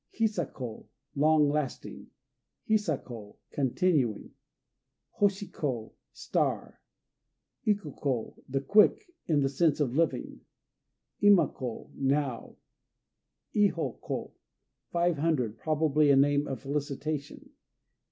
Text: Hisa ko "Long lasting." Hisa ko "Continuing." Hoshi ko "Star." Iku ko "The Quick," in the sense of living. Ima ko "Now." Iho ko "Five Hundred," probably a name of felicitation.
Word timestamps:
Hisa 0.09 0.47
ko 0.51 0.87
"Long 1.13 1.47
lasting." 1.47 2.07
Hisa 2.67 2.97
ko 2.97 3.37
"Continuing." 3.51 4.31
Hoshi 5.17 5.45
ko 5.45 5.93
"Star." 6.11 6.81
Iku 7.67 7.93
ko 7.95 8.33
"The 8.49 8.61
Quick," 8.61 9.13
in 9.27 9.41
the 9.41 9.47
sense 9.49 9.79
of 9.79 9.95
living. 9.95 10.41
Ima 11.21 11.49
ko 11.49 11.91
"Now." 11.93 12.55
Iho 13.55 13.99
ko 14.01 14.33
"Five 14.91 15.19
Hundred," 15.19 15.59
probably 15.59 16.09
a 16.09 16.15
name 16.15 16.47
of 16.47 16.61
felicitation. 16.61 17.51